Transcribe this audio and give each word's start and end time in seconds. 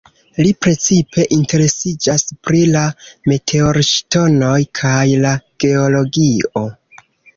Li 0.43 0.51
precipe 0.65 1.25
interesiĝas 1.37 2.25
pri 2.47 2.61
la 2.77 2.83
meteorŝtonoj 3.33 4.57
kaj 4.81 4.99
la 5.27 5.35
geologio. 5.65 6.65